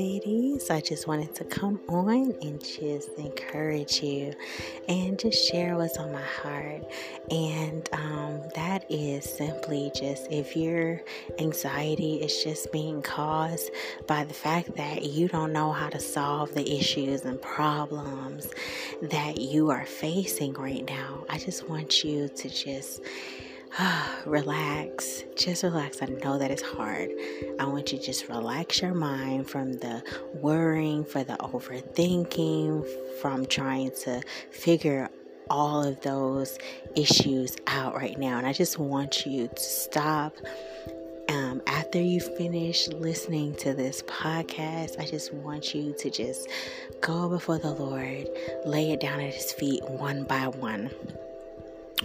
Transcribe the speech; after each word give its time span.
ladies. 0.00 0.70
I 0.70 0.80
just 0.80 1.06
wanted 1.06 1.34
to 1.34 1.44
come 1.44 1.78
on 1.86 2.34
and 2.40 2.58
just 2.64 3.10
encourage 3.18 4.02
you 4.02 4.32
and 4.88 5.18
just 5.18 5.46
share 5.46 5.76
what's 5.76 5.98
on 5.98 6.10
my 6.10 6.22
heart. 6.22 6.90
And 7.30 7.86
um, 7.92 8.40
that 8.54 8.90
is 8.90 9.26
simply 9.26 9.92
just 9.94 10.26
if 10.30 10.56
your 10.56 11.02
anxiety 11.38 12.14
is 12.14 12.42
just 12.42 12.72
being 12.72 13.02
caused 13.02 13.72
by 14.06 14.24
the 14.24 14.32
fact 14.32 14.74
that 14.76 15.02
you 15.04 15.28
don't 15.28 15.52
know 15.52 15.70
how 15.70 15.90
to 15.90 16.00
solve 16.00 16.54
the 16.54 16.78
issues 16.78 17.26
and 17.26 17.40
problems 17.42 18.48
that 19.02 19.38
you 19.38 19.68
are 19.68 19.84
facing 19.84 20.54
right 20.54 20.86
now, 20.88 21.26
I 21.28 21.36
just 21.36 21.68
want 21.68 22.02
you 22.04 22.26
to 22.26 22.48
just 22.48 23.02
relax. 24.26 25.22
Just 25.36 25.62
relax. 25.62 26.02
I 26.02 26.06
know 26.06 26.38
that 26.38 26.50
it's 26.50 26.62
hard. 26.62 27.10
I 27.58 27.64
want 27.64 27.92
you 27.92 27.98
to 27.98 28.04
just 28.04 28.28
relax 28.28 28.82
your 28.82 28.94
mind 28.94 29.48
from 29.48 29.74
the 29.74 30.02
worrying, 30.34 31.04
for 31.04 31.22
the 31.22 31.34
overthinking, 31.34 32.86
from 33.20 33.46
trying 33.46 33.92
to 34.02 34.22
figure 34.50 35.08
all 35.48 35.82
of 35.82 36.00
those 36.00 36.58
issues 36.96 37.56
out 37.66 37.94
right 37.94 38.18
now. 38.18 38.38
And 38.38 38.46
I 38.46 38.52
just 38.52 38.78
want 38.78 39.26
you 39.26 39.48
to 39.48 39.60
stop. 39.60 40.34
Um, 41.28 41.62
after 41.68 42.00
you 42.00 42.18
finish 42.18 42.88
listening 42.88 43.54
to 43.56 43.72
this 43.72 44.02
podcast, 44.02 44.98
I 44.98 45.06
just 45.06 45.32
want 45.32 45.74
you 45.74 45.94
to 45.96 46.10
just 46.10 46.48
go 47.00 47.28
before 47.28 47.58
the 47.58 47.70
Lord, 47.70 48.28
lay 48.66 48.90
it 48.90 49.00
down 49.00 49.20
at 49.20 49.32
His 49.32 49.52
feet 49.52 49.88
one 49.88 50.24
by 50.24 50.48
one 50.48 50.90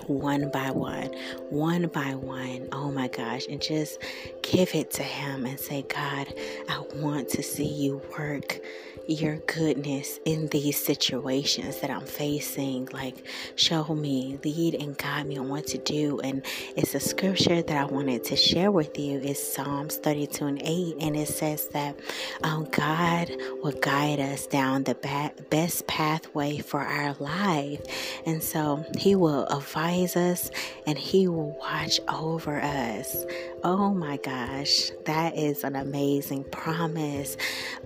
one 0.07 0.49
by 0.51 0.71
one, 0.71 1.15
one 1.49 1.87
by 1.87 2.15
one. 2.15 2.67
Oh 2.71 2.91
my 2.91 3.07
gosh. 3.07 3.47
And 3.47 3.61
just 3.61 3.99
give 4.41 4.75
it 4.75 4.91
to 4.91 5.03
Him 5.03 5.45
and 5.45 5.59
say, 5.59 5.83
God, 5.83 6.33
I 6.69 6.83
want 6.95 7.29
to 7.29 7.43
see 7.43 7.67
you 7.67 8.01
work 8.17 8.59
your 9.07 9.37
goodness 9.47 10.19
in 10.25 10.47
these 10.47 10.81
situations 10.81 11.79
that 11.81 11.89
I'm 11.89 12.05
facing. 12.05 12.87
Like, 12.91 13.25
show 13.55 13.83
me, 13.93 14.39
lead 14.43 14.75
and 14.75 14.97
guide 14.97 15.27
me 15.27 15.37
on 15.37 15.49
what 15.49 15.67
to 15.67 15.77
do. 15.77 16.19
And 16.21 16.43
it's 16.75 16.95
a 16.95 16.99
scripture 16.99 17.61
that 17.61 17.77
I 17.77 17.85
wanted 17.85 18.23
to 18.25 18.35
share 18.35 18.71
with 18.71 18.97
you. 18.97 19.19
It's 19.23 19.41
Psalms 19.41 19.97
32 19.97 20.45
and 20.45 20.61
8. 20.61 20.95
And 21.01 21.15
it 21.15 21.27
says 21.27 21.67
that 21.69 21.99
um, 22.43 22.67
God 22.71 23.31
will 23.61 23.77
guide 23.79 24.19
us 24.19 24.47
down 24.47 24.83
the 24.83 24.95
ba- 24.95 25.33
best 25.49 25.87
pathway 25.87 26.57
for 26.59 26.79
our 26.79 27.13
life. 27.19 27.81
And 28.25 28.41
so 28.41 28.83
He 28.97 29.15
will 29.15 29.45
advise 29.47 30.15
us 30.15 30.49
and 30.87 30.97
He 30.97 31.27
will 31.27 31.57
watch 31.59 31.99
over 32.07 32.59
us. 32.59 33.25
Oh 33.63 33.93
my 33.93 34.17
gosh, 34.17 34.91
that 35.05 35.35
is 35.37 35.63
an 35.63 35.75
amazing 35.75 36.43
promise 36.45 37.35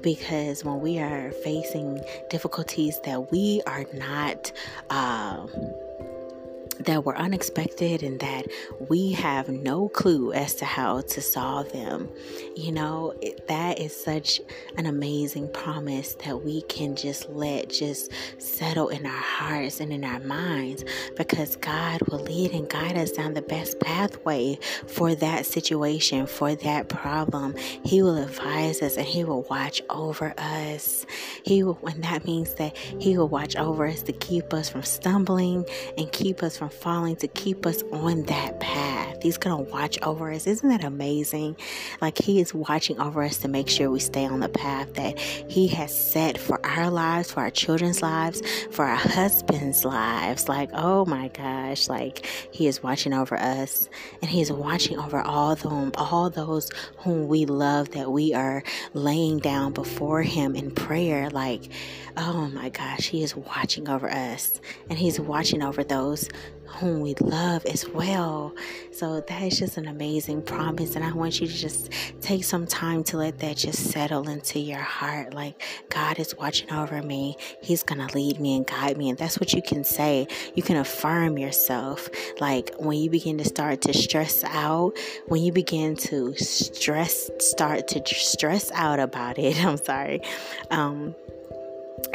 because 0.02 0.64
when 0.64 0.81
we 0.81 1.00
are 1.00 1.09
facing 1.44 2.02
difficulties 2.30 3.00
that 3.04 3.32
we 3.32 3.62
are 3.66 3.86
not. 3.94 4.52
Uh, 4.90 5.48
that 6.80 7.04
were 7.04 7.18
unexpected 7.18 8.04
and 8.04 8.20
that 8.20 8.48
we 8.88 9.12
have 9.12 9.50
no 9.50 9.90
clue 9.90 10.32
as 10.32 10.56
to 10.56 10.66
how 10.66 11.02
to 11.02 11.22
solve 11.22 11.72
them. 11.74 12.10
You 12.56 12.72
know, 12.72 13.14
it, 13.22 13.48
that 13.48 13.80
is 13.80 13.96
such 13.96 14.40
an 14.78 14.86
amazing 14.86 15.52
promise 15.52 16.16
that 16.26 16.44
we 16.44 16.62
can 16.64 16.96
just 16.96 17.30
let 17.30 17.70
just 17.70 18.12
settle 18.38 18.90
in 18.90 19.06
our 19.06 19.12
hearts 19.12 19.80
and 19.80 19.92
in 19.92 20.04
our 20.04 20.20
minds 20.22 20.86
because 21.18 21.56
God 21.58 22.02
will 22.10 22.20
lead 22.20 22.52
and 22.52 22.70
guide 22.70 22.98
us 22.98 23.12
down 23.12 23.34
the 23.34 23.42
best 23.42 23.80
pathway 23.80 24.58
for 24.88 25.16
that 25.16 25.46
situation, 25.46 26.28
for 26.28 26.56
that 26.56 26.90
problem. 26.90 27.56
He 27.84 28.02
will 28.02 28.18
advise 28.18 28.82
us 28.82 28.96
and 28.96 29.06
He 29.06 29.24
will 29.24 29.44
watch 29.44 29.82
over 29.90 30.34
us. 30.38 31.06
He 31.44 31.64
will, 31.64 31.80
and 31.84 32.04
that 32.04 32.26
means 32.26 32.54
that 32.56 32.78
He 32.78 33.18
will 33.18 33.28
watch 33.28 33.56
over 33.56 33.86
us 33.86 34.02
to 34.04 34.14
keep 34.14 34.54
us 34.54 34.70
from 34.70 34.84
stumbling 34.84 35.66
and 35.98 36.12
keep 36.12 36.42
us 36.44 36.58
from 36.58 36.69
falling 36.70 37.16
to 37.18 37.28
keep 37.28 37.66
us 37.66 37.84
on 37.92 38.24
that 38.24 38.60
path. 38.60 38.89
He's 39.22 39.38
going 39.38 39.66
to 39.66 39.72
watch 39.72 40.00
over 40.02 40.32
us. 40.32 40.48
Isn't 40.48 40.70
that 40.70 40.84
amazing? 40.84 41.56
Like 42.02 42.18
He 42.18 42.40
is 42.40 42.54
watching 42.54 43.00
over 43.00 43.24
us 43.24 43.38
to 43.40 43.48
make 43.48 43.70
sure 43.70 43.90
we 43.90 44.00
stay 44.00 44.26
on 44.26 44.40
the 44.40 44.50
path 44.50 44.94
that 44.96 45.20
He 45.20 45.68
has 45.70 45.96
set 45.96 46.38
for 46.38 46.64
our 46.66 46.90
lives, 46.90 47.32
for 47.32 47.42
our 47.42 47.52
children's 47.52 48.02
lives, 48.02 48.42
for 48.72 48.86
our 48.86 48.96
husbands' 48.96 49.86
lives. 49.86 50.48
Like, 50.48 50.70
oh 50.74 51.06
my 51.06 51.30
gosh, 51.30 51.88
like 51.90 52.26
He 52.52 52.68
is 52.68 52.82
watching 52.84 53.14
over 53.14 53.38
us 53.38 53.90
and 54.22 54.30
He 54.30 54.42
is 54.42 54.52
watching 54.52 55.00
over 55.00 55.22
all 55.22 55.56
them, 55.56 55.92
all 55.96 56.30
those 56.30 56.70
whom 56.98 57.28
we 57.28 57.46
love 57.46 57.92
that 57.92 58.12
we 58.12 58.34
are 58.34 58.64
laying 58.94 59.40
down 59.40 59.74
before 59.74 60.24
Him 60.24 60.56
in 60.56 60.72
prayer. 60.72 61.30
Like, 61.30 61.72
oh 62.18 62.48
my 62.54 62.70
gosh, 62.70 63.08
He 63.08 63.24
is 63.24 63.36
watching 63.36 63.90
over 63.90 64.10
us 64.10 64.60
and 64.90 64.98
He's 64.98 65.20
watching 65.20 65.62
over 65.64 65.84
those 65.84 66.30
whom 66.66 67.02
we 67.02 67.16
love 67.16 67.66
as 67.66 67.88
well. 67.90 68.54
So 68.99 69.21
that 69.21 69.43
is 69.43 69.58
just 69.58 69.77
an 69.77 69.87
amazing 69.87 70.42
promise. 70.42 70.98
And 70.98 71.05
I 71.05 71.14
want 71.14 71.39
you 71.39 71.48
to 71.48 71.54
just 71.54 71.89
take 72.20 72.43
some 72.43 72.67
time 72.67 73.02
to 73.05 73.15
let 73.15 73.39
that 73.39 73.55
just 73.55 73.92
settle 73.92 74.27
into 74.27 74.60
your 74.60 74.82
heart. 74.82 75.33
Like 75.33 75.64
God 75.87 76.20
is 76.20 76.36
watching 76.36 76.70
over 76.73 77.02
me. 77.02 77.38
He's 77.61 77.82
going 77.82 78.05
to 78.05 78.14
lead 78.14 78.42
me 78.42 78.58
and 78.58 78.67
guide 78.67 78.98
me. 78.98 79.08
And 79.08 79.17
that's 79.17 79.39
what 79.39 79.54
you 79.54 79.61
can 79.61 79.86
say. 79.86 80.27
You 80.54 80.64
can 80.64 80.76
affirm 80.76 81.38
yourself. 81.38 82.09
Like 82.42 82.76
when 82.77 82.98
you 82.98 83.09
begin 83.09 83.38
to 83.38 83.45
start 83.45 83.80
to 83.83 83.93
stress 83.93 84.43
out, 84.43 84.98
when 85.27 85.43
you 85.43 85.54
begin 85.54 85.95
to 85.95 86.36
stress, 86.36 87.32
start 87.39 87.88
to 87.88 88.05
stress 88.05 88.70
out 88.73 88.99
about 88.99 89.39
it. 89.39 89.64
I'm 89.65 89.77
sorry. 89.77 90.20
Um, 90.71 91.15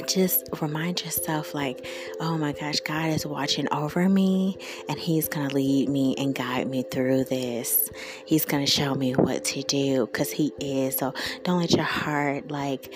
just 0.06 0.48
remind 0.60 1.04
yourself 1.04 1.54
like 1.54 1.86
oh 2.20 2.36
my 2.36 2.52
gosh 2.52 2.80
god 2.80 3.10
is 3.10 3.26
watching 3.26 3.66
over 3.72 4.08
me 4.08 4.56
and 4.88 4.98
he's 4.98 5.28
gonna 5.28 5.52
lead 5.52 5.88
me 5.88 6.14
and 6.18 6.34
guide 6.34 6.68
me 6.68 6.82
through 6.82 7.24
this. 7.24 7.90
He's 8.24 8.44
gonna 8.44 8.66
show 8.66 8.94
me 8.94 9.14
what 9.14 9.44
to 9.44 9.62
do 9.62 10.06
because 10.06 10.30
he 10.30 10.52
is. 10.60 10.96
So 10.96 11.14
don't 11.42 11.60
let 11.60 11.72
your 11.72 11.84
heart 11.84 12.50
like 12.50 12.92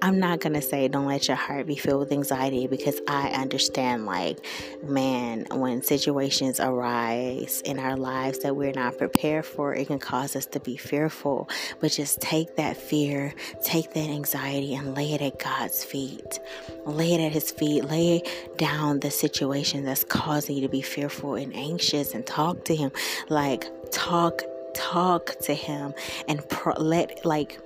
I'm 0.00 0.20
not 0.20 0.40
going 0.40 0.52
to 0.52 0.62
say 0.62 0.86
don't 0.88 1.06
let 1.06 1.26
your 1.26 1.36
heart 1.36 1.66
be 1.66 1.76
filled 1.76 2.00
with 2.00 2.12
anxiety 2.12 2.66
because 2.66 3.00
I 3.08 3.30
understand, 3.30 4.06
like, 4.06 4.38
man, 4.82 5.46
when 5.50 5.82
situations 5.82 6.60
arise 6.60 7.60
in 7.64 7.78
our 7.78 7.96
lives 7.96 8.38
that 8.40 8.54
we're 8.54 8.72
not 8.72 8.96
prepared 8.96 9.44
for, 9.44 9.74
it 9.74 9.88
can 9.88 9.98
cause 9.98 10.36
us 10.36 10.46
to 10.46 10.60
be 10.60 10.76
fearful. 10.76 11.48
But 11.80 11.92
just 11.92 12.20
take 12.20 12.56
that 12.56 12.76
fear, 12.76 13.34
take 13.64 13.92
that 13.94 14.08
anxiety, 14.08 14.74
and 14.74 14.94
lay 14.94 15.14
it 15.14 15.20
at 15.20 15.38
God's 15.38 15.82
feet. 15.82 16.38
Lay 16.86 17.14
it 17.14 17.20
at 17.20 17.32
His 17.32 17.50
feet. 17.50 17.84
Lay 17.84 18.22
down 18.56 19.00
the 19.00 19.10
situation 19.10 19.84
that's 19.84 20.04
causing 20.04 20.56
you 20.56 20.62
to 20.62 20.68
be 20.68 20.82
fearful 20.82 21.34
and 21.34 21.54
anxious 21.56 22.14
and 22.14 22.24
talk 22.24 22.64
to 22.66 22.76
Him. 22.76 22.92
Like, 23.28 23.66
talk 23.90 24.42
talk 24.78 25.34
to 25.40 25.54
him 25.54 25.92
and 26.28 26.46
pro- 26.48 26.80
let 26.80 27.24
like 27.24 27.58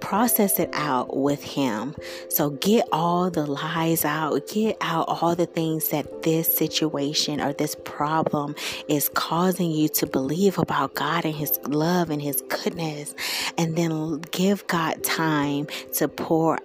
process 0.00 0.58
it 0.58 0.70
out 0.72 1.16
with 1.16 1.42
him. 1.42 1.94
So 2.28 2.50
get 2.50 2.88
all 2.92 3.30
the 3.30 3.46
lies 3.46 4.04
out, 4.04 4.46
get 4.48 4.76
out 4.80 5.06
all 5.08 5.34
the 5.34 5.46
things 5.46 5.88
that 5.88 6.22
this 6.22 6.54
situation 6.54 7.40
or 7.40 7.52
this 7.52 7.74
problem 7.84 8.54
is 8.88 9.08
causing 9.08 9.70
you 9.70 9.88
to 9.90 10.06
believe 10.06 10.58
about 10.58 10.94
God 10.94 11.24
and 11.24 11.34
his 11.34 11.58
love 11.66 12.10
and 12.10 12.20
his 12.22 12.42
goodness. 12.42 13.14
And 13.58 13.76
then 13.76 14.20
give 14.30 14.66
God 14.66 15.02
time 15.02 15.66
to 15.94 16.08
pour 16.08 16.58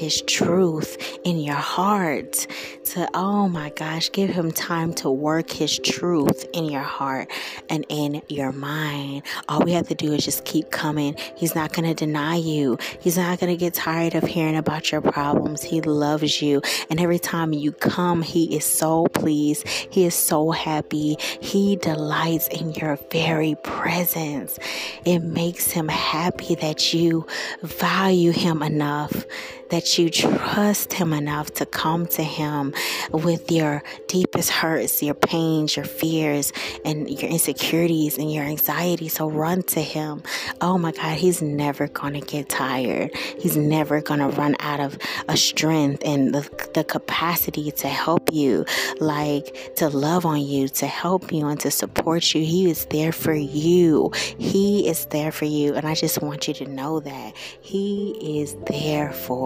his 0.00 0.22
truth 0.22 1.18
in 1.24 1.38
your 1.38 1.54
heart. 1.54 2.46
To, 2.84 3.08
oh 3.14 3.48
my 3.48 3.70
gosh, 3.70 4.10
give 4.10 4.30
him 4.30 4.50
time 4.50 4.94
to 4.94 5.10
work 5.10 5.50
his 5.50 5.78
truth 5.78 6.46
in 6.52 6.64
your 6.64 6.80
heart 6.80 7.30
and 7.68 7.84
in 7.88 8.22
your 8.28 8.52
mind. 8.52 9.22
All 9.48 9.60
we 9.60 9.72
have 9.72 9.86
to 9.88 9.94
do 9.94 10.12
is 10.12 10.24
just 10.24 10.44
keep 10.44 10.70
coming. 10.70 11.14
He's 11.36 11.54
not 11.54 11.72
going 11.72 11.86
to 11.86 11.94
deny 11.94 12.36
you. 12.36 12.78
He's 13.00 13.16
not 13.16 13.38
going 13.38 13.52
to 13.52 13.56
get 13.56 13.74
tired 13.74 14.14
of 14.14 14.24
hearing 14.24 14.56
about 14.56 14.90
your 14.90 15.02
problems. 15.02 15.62
He 15.62 15.80
loves 15.82 16.40
you. 16.40 16.62
And 16.88 16.98
every 16.98 17.18
time 17.18 17.52
you 17.52 17.72
come, 17.72 18.22
He 18.22 18.56
is 18.56 18.64
so 18.64 19.06
pleased. 19.08 19.68
He 19.68 20.04
is 20.04 20.14
so 20.14 20.50
happy. 20.50 21.16
He 21.40 21.76
delights 21.76 22.48
in 22.48 22.72
your 22.72 22.98
very 23.12 23.56
presence. 23.62 24.58
It 25.04 25.20
makes 25.20 25.70
Him 25.70 25.88
happy 25.88 26.54
that 26.56 26.94
you 26.94 27.26
value 27.62 28.32
Him 28.32 28.62
enough 28.62 29.26
that 29.70 29.98
you 29.98 30.10
trust 30.10 30.92
Him 30.92 31.12
enough 31.12 31.50
to 31.54 31.66
come 31.66 32.06
to 32.08 32.22
Him 32.22 32.74
with 33.12 33.50
your 33.50 33.82
deepest 34.08 34.50
hurts, 34.50 35.02
your 35.02 35.14
pains, 35.14 35.76
your 35.76 35.84
fears, 35.84 36.52
and 36.84 37.08
your 37.08 37.30
insecurities 37.30 38.18
and 38.18 38.32
your 38.32 38.44
anxiety. 38.44 39.08
So 39.08 39.30
run 39.30 39.62
to 39.64 39.80
Him. 39.80 40.22
Oh 40.60 40.78
my 40.78 40.92
God, 40.92 41.16
He's 41.16 41.42
never 41.42 41.88
going 41.88 42.14
to 42.14 42.20
get 42.20 42.48
tired. 42.48 43.14
He's 43.38 43.56
never 43.56 44.00
going 44.00 44.20
to 44.20 44.28
run 44.28 44.56
out 44.60 44.80
of 44.80 44.98
a 45.28 45.36
strength 45.36 46.02
and 46.04 46.34
the, 46.34 46.68
the 46.74 46.84
capacity 46.84 47.70
to 47.70 47.88
help 47.88 48.32
you, 48.32 48.64
like 49.00 49.74
to 49.76 49.88
love 49.88 50.26
on 50.26 50.40
you, 50.40 50.68
to 50.68 50.86
help 50.86 51.32
you, 51.32 51.46
and 51.46 51.60
to 51.60 51.70
support 51.70 52.34
you. 52.34 52.44
He 52.44 52.70
is 52.70 52.86
there 52.86 53.12
for 53.12 53.34
you. 53.34 54.10
He 54.38 54.88
is 54.88 55.06
there 55.06 55.32
for 55.32 55.44
you. 55.44 55.74
And 55.74 55.86
I 55.86 55.94
just 55.94 56.22
want 56.22 56.48
you 56.48 56.54
to 56.54 56.66
know 56.66 57.00
that 57.00 57.36
He 57.60 58.40
is 58.40 58.56
there 58.66 59.12
for 59.12 59.39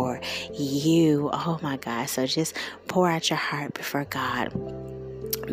you. 0.53 1.31
Oh 1.33 1.59
my 1.63 1.77
God. 1.77 2.07
So 2.07 2.27
just 2.27 2.57
pour 2.89 3.09
out 3.09 3.31
your 3.31 3.37
heart 3.39 3.75
before 3.75 4.05
God 4.05 4.53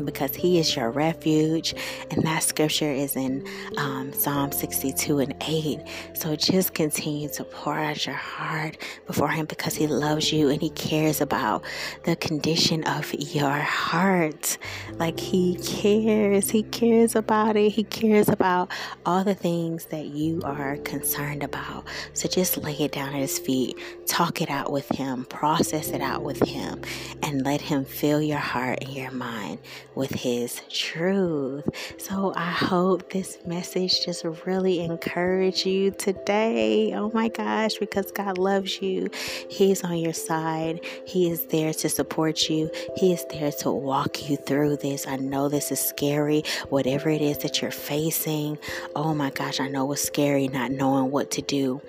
because 0.05 0.35
he 0.35 0.59
is 0.59 0.75
your 0.75 0.91
refuge. 0.91 1.73
And 2.09 2.23
that 2.23 2.43
scripture 2.43 2.91
is 2.91 3.15
in 3.15 3.45
um, 3.77 4.13
psalm 4.13 4.51
62 4.51 5.19
and 5.19 5.35
8 5.41 5.79
so 6.13 6.35
just 6.35 6.73
continue 6.73 7.29
to 7.29 7.43
pour 7.43 7.77
out 7.77 8.05
your 8.05 8.15
heart 8.15 8.77
before 9.07 9.29
him 9.29 9.45
because 9.45 9.75
he 9.75 9.87
loves 9.87 10.31
you 10.31 10.49
and 10.49 10.61
he 10.61 10.69
cares 10.69 11.21
about 11.21 11.63
the 12.03 12.15
condition 12.15 12.83
of 12.83 13.13
your 13.13 13.49
heart. 13.49 14.57
Like 14.93 15.19
he 15.19 15.55
cares 15.55 16.49
he 16.49 16.63
cares 16.63 17.15
about 17.15 17.55
it. 17.55 17.71
He 17.71 17.83
cares 17.83 18.29
about 18.29 18.71
all 19.05 19.23
the 19.23 19.35
things 19.35 19.85
that 19.85 20.07
you 20.07 20.41
are 20.43 20.77
concerned 20.77 21.43
about. 21.43 21.85
So 22.13 22.27
just 22.27 22.57
lay 22.57 22.75
it 22.75 22.91
down 22.91 23.13
at 23.13 23.21
his 23.21 23.39
feet. 23.39 23.77
Talk 24.07 24.41
it 24.41 24.49
out 24.49 24.71
with 24.71 24.89
him. 24.89 25.25
Process 25.25 25.89
it 25.89 26.01
out 26.01 26.23
with 26.23 26.41
him 26.47 26.81
and 27.23 27.43
let 27.43 27.61
him 27.61 27.85
fill 27.85 28.21
your 28.21 28.37
heart 28.37 28.79
and 28.81 28.93
your 28.93 29.11
mind 29.11 29.59
with 29.95 30.11
His 30.11 30.61
truth. 30.69 31.67
So 31.97 32.33
I 32.35 32.49
hope 32.51 33.11
this 33.11 33.37
message 33.45 34.05
just 34.05 34.23
really 34.45 34.81
encourage 34.81 35.65
you 35.65 35.91
today. 35.91 36.93
Oh 36.93 37.11
my 37.13 37.29
gosh, 37.29 37.77
because 37.77 38.11
God 38.11 38.37
loves 38.37 38.81
you. 38.81 39.09
He's 39.49 39.83
on 39.83 39.97
your 39.97 40.13
side. 40.13 40.81
He 41.05 41.29
is 41.29 41.45
there 41.47 41.73
to 41.73 41.89
support 41.89 42.49
you. 42.49 42.69
He 42.97 43.13
is 43.13 43.25
there 43.29 43.51
to 43.51 43.71
walk 43.71 44.29
you 44.29 44.37
through 44.37 44.77
this. 44.77 45.07
I 45.07 45.17
know 45.17 45.49
this 45.49 45.71
is 45.71 45.79
scary, 45.79 46.43
whatever 46.69 47.09
it 47.09 47.21
is 47.21 47.39
that 47.39 47.61
you're 47.61 47.71
facing. 47.71 48.57
Oh 48.95 49.13
my 49.13 49.29
gosh, 49.29 49.59
I 49.59 49.67
know 49.67 49.91
it's 49.91 50.01
scary 50.01 50.47
not 50.47 50.71
knowing 50.71 51.11
what 51.11 51.31
to 51.31 51.41
do 51.41 51.81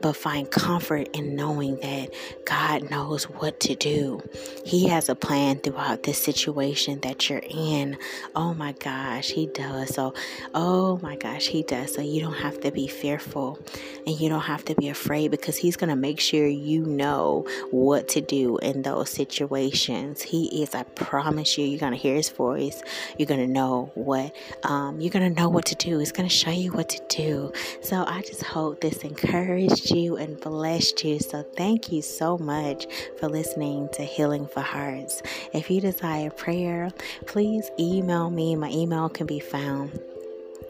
but 0.00 0.16
find 0.16 0.50
comfort 0.50 1.08
in 1.14 1.36
knowing 1.36 1.76
that 1.80 2.10
God 2.44 2.90
knows 2.90 3.24
what 3.24 3.60
to 3.60 3.74
do. 3.74 4.22
He 4.64 4.88
has 4.88 5.08
a 5.08 5.14
plan 5.14 5.58
throughout 5.58 6.02
this 6.02 6.18
situation 6.18 7.00
that 7.00 7.28
you're 7.28 7.42
in. 7.48 7.98
Oh 8.34 8.54
my 8.54 8.72
gosh, 8.72 9.30
He 9.30 9.46
does. 9.46 9.94
So, 9.94 10.14
oh 10.54 10.98
my 11.02 11.16
gosh, 11.16 11.46
He 11.48 11.62
does. 11.62 11.94
So, 11.94 12.02
you 12.02 12.20
don't 12.20 12.34
have 12.34 12.60
to 12.60 12.70
be 12.70 12.86
fearful 12.86 13.58
and 14.06 14.18
you 14.18 14.28
don't 14.28 14.40
have 14.40 14.64
to 14.66 14.74
be 14.74 14.88
afraid 14.88 15.30
because 15.30 15.56
He's 15.56 15.76
going 15.76 15.90
to 15.90 15.96
make 15.96 16.20
sure 16.20 16.46
you 16.46 16.84
know 16.86 17.46
what 17.70 18.08
to 18.08 18.20
do 18.20 18.58
in 18.58 18.82
those 18.82 19.10
situations. 19.10 20.22
He 20.22 20.62
is, 20.62 20.74
I 20.74 20.84
promise 20.84 21.58
you, 21.58 21.66
you're 21.66 21.80
going 21.80 21.92
to 21.92 21.98
hear 21.98 22.14
His 22.14 22.30
voice. 22.30 22.82
You're 23.18 23.26
going 23.26 23.46
to 23.46 23.52
know 23.52 23.90
what, 23.94 24.34
um, 24.64 25.00
you're 25.00 25.10
going 25.10 25.34
to 25.34 25.40
know 25.40 25.48
what 25.48 25.66
to 25.66 25.74
do. 25.74 25.98
He's 25.98 26.12
going 26.12 26.28
to 26.28 26.34
show 26.34 26.50
you 26.50 26.72
what 26.72 26.88
to 26.90 27.02
do. 27.08 27.52
So, 27.82 28.04
I 28.06 28.22
just 28.22 28.42
hope 28.42 28.80
this 28.80 28.98
encouraged 28.98 29.89
you 29.90 30.16
and 30.16 30.40
blessed 30.40 31.04
you. 31.04 31.18
So 31.18 31.42
thank 31.42 31.92
you 31.92 32.02
so 32.02 32.38
much 32.38 32.86
for 33.18 33.28
listening 33.28 33.88
to 33.94 34.02
Healing 34.02 34.46
for 34.46 34.60
Hearts. 34.60 35.22
If 35.52 35.70
you 35.70 35.80
desire 35.80 36.30
prayer, 36.30 36.90
please 37.26 37.70
email 37.78 38.30
me. 38.30 38.56
My 38.56 38.70
email 38.70 39.08
can 39.08 39.26
be 39.26 39.40
found 39.40 39.98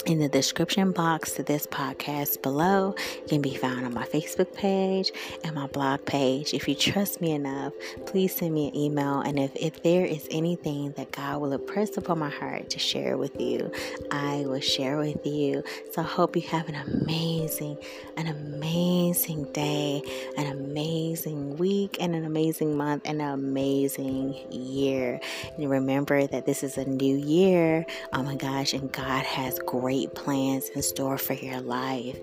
in 0.07 0.19
the 0.19 0.29
description 0.29 0.93
box 0.93 1.33
to 1.33 1.43
this 1.43 1.67
podcast 1.67 2.43
below 2.43 2.95
can 3.29 3.43
be 3.43 3.55
found 3.55 3.85
on 3.85 3.93
my 3.93 4.07
Facebook 4.07 4.55
page 4.55 5.13
and 5.45 5.55
my 5.55 5.67
blog 5.67 6.05
page. 6.07 6.55
If 6.55 6.69
you 6.69 6.75
trust 6.75 7.21
me 7.21 7.33
enough, 7.33 7.73
please 8.07 8.35
send 8.35 8.55
me 8.55 8.69
an 8.69 8.77
email. 8.77 9.21
And 9.21 9.39
if, 9.39 9.55
if 9.57 9.83
there 9.83 10.05
is 10.05 10.27
anything 10.31 10.93
that 10.93 11.13
God 11.13 11.41
will 11.41 11.53
impress 11.53 11.97
upon 11.97 12.19
my 12.19 12.31
heart 12.31 12.71
to 12.71 12.79
share 12.79 13.17
with 13.17 13.39
you, 13.41 13.71
I 14.11 14.45
will 14.47 14.61
share 14.61 14.97
with 14.97 15.25
you. 15.27 15.63
So 15.93 16.03
I 16.03 16.05
hope 16.05 16.35
you 16.35 16.43
have 16.43 16.69
an 16.69 16.77
amazing, 16.77 17.77
an 18.17 18.27
amazing 18.29 19.53
day, 19.53 20.03
an 20.37 20.47
amazing 20.47 21.57
week, 21.59 21.99
and 22.01 22.15
an 22.15 22.25
amazing 22.25 22.77
month, 22.77 23.03
and 23.05 23.21
an 23.21 23.29
amazing 23.29 24.35
year. 24.51 25.21
And 25.57 25.69
remember 25.69 26.27
that 26.27 26.47
this 26.47 26.63
is 26.63 26.79
a 26.79 26.85
new 26.85 27.17
year. 27.17 27.85
Oh 28.13 28.23
my 28.23 28.37
gosh, 28.37 28.73
and 28.73 28.91
God 28.91 29.25
has 29.25 29.59
great 29.59 29.90
great 29.91 30.15
plans 30.15 30.69
in 30.69 30.83
store 30.83 31.19
for 31.19 31.33
your 31.33 31.61
life. 31.61 32.17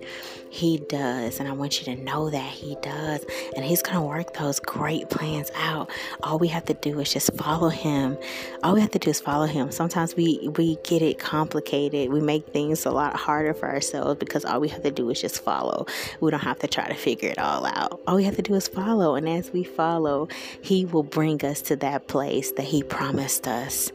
He 0.48 0.78
does. 0.88 1.38
And 1.38 1.46
I 1.46 1.52
want 1.52 1.78
you 1.78 1.94
to 1.94 2.02
know 2.02 2.30
that 2.30 2.50
He 2.50 2.78
does. 2.80 3.26
And 3.54 3.62
He's 3.62 3.82
going 3.82 3.98
to 3.98 4.02
work 4.02 4.32
those 4.32 4.58
great 4.58 5.10
plans 5.10 5.50
out. 5.54 5.90
All 6.22 6.38
we 6.38 6.48
have 6.48 6.64
to 6.64 6.72
do 6.72 6.98
is 6.98 7.12
just 7.12 7.30
follow 7.34 7.68
Him. 7.68 8.16
All 8.62 8.72
we 8.72 8.80
have 8.80 8.92
to 8.92 8.98
do 8.98 9.10
is 9.10 9.20
follow 9.20 9.44
Him. 9.44 9.70
Sometimes 9.70 10.16
we, 10.16 10.48
we 10.56 10.78
get 10.82 11.02
it 11.02 11.18
complicated. 11.18 12.10
We 12.10 12.22
make 12.22 12.46
things 12.46 12.86
a 12.86 12.90
lot 12.90 13.14
harder 13.16 13.52
for 13.52 13.68
ourselves 13.68 14.18
because 14.18 14.46
all 14.46 14.60
we 14.60 14.68
have 14.68 14.82
to 14.84 14.90
do 14.90 15.10
is 15.10 15.20
just 15.20 15.44
follow. 15.44 15.84
We 16.22 16.30
don't 16.30 16.40
have 16.40 16.60
to 16.60 16.68
try 16.68 16.88
to 16.88 16.94
figure 16.94 17.28
it 17.28 17.38
all 17.38 17.66
out. 17.66 18.00
All 18.06 18.16
we 18.16 18.24
have 18.24 18.36
to 18.36 18.42
do 18.42 18.54
is 18.54 18.66
follow. 18.66 19.14
And 19.14 19.28
as 19.28 19.50
we 19.50 19.62
follow, 19.62 20.28
He 20.62 20.86
will 20.86 21.02
bring 21.02 21.44
us 21.44 21.60
to 21.62 21.76
that 21.76 22.08
place 22.08 22.50
that 22.52 22.64
He 22.64 22.82
promised 22.82 23.46
us. 23.46 23.92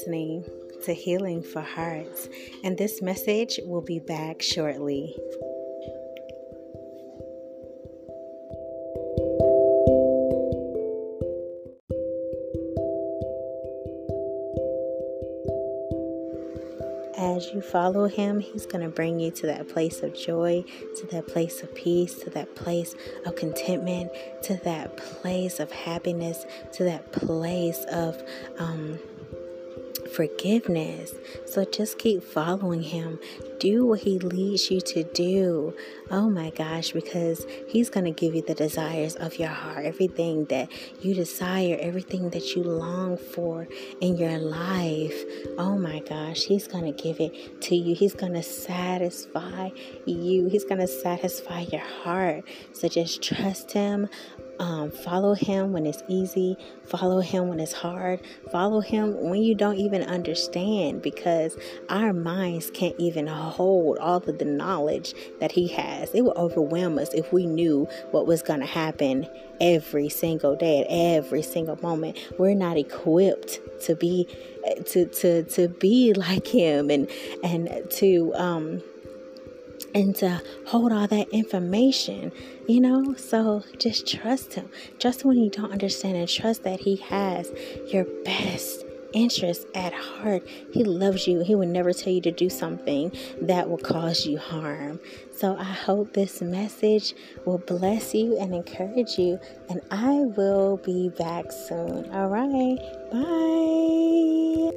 Listening 0.00 0.42
to 0.82 0.94
Healing 0.94 1.42
for 1.42 1.60
Hearts, 1.60 2.26
and 2.64 2.78
this 2.78 3.02
message 3.02 3.60
will 3.66 3.82
be 3.82 3.98
back 3.98 4.40
shortly. 4.40 5.14
as 17.40 17.52
you 17.54 17.60
follow 17.60 18.06
him, 18.06 18.40
he's 18.40 18.66
going 18.66 18.82
to 18.82 18.88
bring 18.90 19.18
you 19.18 19.30
to 19.30 19.46
that 19.46 19.68
place 19.68 20.02
of 20.02 20.14
joy, 20.14 20.64
to 20.96 21.06
that 21.06 21.26
place 21.26 21.62
of 21.62 21.74
peace, 21.74 22.14
to 22.14 22.30
that 22.30 22.54
place 22.54 22.94
of 23.24 23.34
contentment, 23.34 24.10
to 24.42 24.56
that 24.56 24.96
place 24.96 25.58
of 25.58 25.70
happiness, 25.72 26.44
to 26.72 26.84
that 26.84 27.12
place 27.12 27.84
of 27.90 28.22
um, 28.58 28.98
forgiveness. 30.10 31.14
So 31.46 31.64
just 31.64 31.98
keep 31.98 32.22
following 32.22 32.82
him. 32.82 33.18
Do 33.60 33.84
what 33.84 34.00
he 34.00 34.18
leads 34.18 34.70
you 34.70 34.80
to 34.80 35.04
do. 35.04 35.74
Oh 36.10 36.30
my 36.30 36.48
gosh, 36.48 36.92
because 36.92 37.46
he's 37.68 37.90
going 37.90 38.06
to 38.06 38.10
give 38.10 38.34
you 38.34 38.40
the 38.40 38.54
desires 38.54 39.16
of 39.16 39.38
your 39.38 39.50
heart, 39.50 39.84
everything 39.84 40.46
that 40.46 40.70
you 41.02 41.14
desire, 41.14 41.76
everything 41.78 42.30
that 42.30 42.56
you 42.56 42.62
long 42.62 43.18
for 43.18 43.68
in 44.00 44.16
your 44.16 44.38
life. 44.38 45.24
Oh 45.58 45.76
my 45.76 46.00
gosh, 46.00 46.44
he's 46.44 46.66
going 46.66 46.90
to 46.90 47.02
give 47.02 47.20
it 47.20 47.60
to 47.60 47.76
you. 47.76 47.94
He's 47.94 48.14
going 48.14 48.32
to 48.32 48.42
satisfy 48.42 49.68
you. 50.06 50.48
He's 50.48 50.64
going 50.64 50.80
to 50.80 50.88
satisfy 50.88 51.66
your 51.70 51.82
heart. 51.82 52.44
So 52.72 52.88
just 52.88 53.22
trust 53.22 53.72
him. 53.72 54.08
Um, 54.60 54.90
follow 54.90 55.32
him 55.32 55.72
when 55.72 55.86
it's 55.86 56.02
easy. 56.06 56.54
Follow 56.84 57.20
him 57.20 57.48
when 57.48 57.60
it's 57.60 57.72
hard. 57.72 58.20
Follow 58.52 58.80
him 58.80 59.30
when 59.30 59.42
you 59.42 59.54
don't 59.54 59.78
even 59.78 60.02
understand 60.02 61.00
because 61.00 61.56
our 61.88 62.12
minds 62.12 62.70
can't 62.70 62.94
even 62.98 63.26
hold 63.50 63.98
all 63.98 64.16
of 64.16 64.38
the 64.38 64.44
knowledge 64.44 65.14
that 65.40 65.52
he 65.52 65.68
has. 65.68 66.10
It 66.14 66.22
would 66.22 66.36
overwhelm 66.36 66.98
us 66.98 67.12
if 67.12 67.32
we 67.32 67.46
knew 67.46 67.88
what 68.10 68.26
was 68.26 68.42
going 68.42 68.60
to 68.60 68.66
happen 68.66 69.26
every 69.60 70.08
single 70.08 70.56
day, 70.56 70.80
at 70.80 70.86
every 70.90 71.42
single 71.42 71.78
moment. 71.82 72.18
We're 72.38 72.54
not 72.54 72.76
equipped 72.76 73.60
to 73.82 73.94
be 73.94 74.26
to 74.86 75.06
to 75.06 75.42
to 75.44 75.68
be 75.68 76.12
like 76.16 76.46
him 76.46 76.90
and 76.90 77.08
and 77.42 77.90
to 77.90 78.32
um 78.34 78.82
and 79.94 80.14
to 80.16 80.40
hold 80.66 80.92
all 80.92 81.06
that 81.08 81.28
information, 81.30 82.32
you 82.68 82.80
know? 82.80 83.14
So 83.14 83.64
just 83.78 84.06
trust 84.06 84.54
Him. 84.54 84.68
Trust 84.98 85.24
when 85.24 85.38
you 85.38 85.50
don't 85.50 85.72
understand 85.72 86.16
and 86.16 86.28
trust 86.28 86.62
that 86.64 86.80
He 86.80 86.96
has 86.96 87.50
your 87.92 88.04
best 88.24 88.84
interest 89.12 89.66
at 89.74 89.92
heart. 89.92 90.46
He 90.72 90.84
loves 90.84 91.26
you. 91.26 91.40
He 91.40 91.54
would 91.54 91.68
never 91.68 91.92
tell 91.92 92.12
you 92.12 92.20
to 92.22 92.30
do 92.30 92.48
something 92.48 93.12
that 93.42 93.68
will 93.68 93.78
cause 93.78 94.26
you 94.26 94.38
harm. 94.38 95.00
So 95.36 95.56
I 95.56 95.64
hope 95.64 96.12
this 96.12 96.42
message 96.42 97.14
will 97.44 97.58
bless 97.58 98.14
you 98.14 98.38
and 98.38 98.54
encourage 98.54 99.18
you. 99.18 99.38
And 99.68 99.80
I 99.90 100.24
will 100.36 100.76
be 100.78 101.08
back 101.08 101.50
soon. 101.50 102.10
All 102.12 102.28
right. 102.28 102.78
Bye. 103.10 104.70